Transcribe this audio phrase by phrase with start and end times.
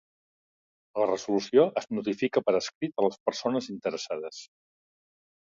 [0.99, 4.43] La resolució es notifica per escrit a les persones interessades.